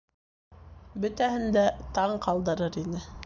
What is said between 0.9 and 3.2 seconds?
Бөтәһен дә таң ҡалдырыр ине.